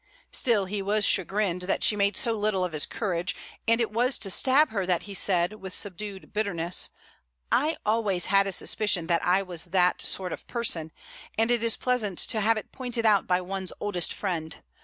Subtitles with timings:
[0.31, 3.35] Still he was chagrined that she made so little of his courage,
[3.67, 6.89] and it was to stab her that he said, with subdued bitterness:
[7.51, 10.91] "I always had a suspicion that I was that sort of person,
[11.37, 14.63] and it is pleasant to have it pointed out by one's oldest friend.